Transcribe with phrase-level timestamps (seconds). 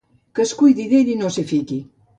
[0.37, 1.83] Que es cuidi d'ell i no s'hi fiqui.